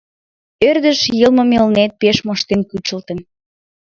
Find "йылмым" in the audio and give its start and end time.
1.19-1.49